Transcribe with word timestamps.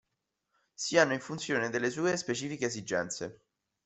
Si 0.73 0.97
hanno 0.97 1.13
in 1.13 1.19
funzione 1.19 1.69
delle 1.69 1.91
sue 1.91 2.17
specifiche 2.17 2.65
esigenze. 2.65 3.43